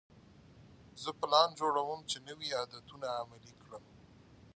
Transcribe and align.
زه 1.01 1.09
پلان 1.19 1.49
جوړوم 1.59 1.99
چې 2.09 2.17
نوي 2.27 2.49
عادتونه 2.57 3.07
عملي 3.21 3.53
کړم. 3.61 3.85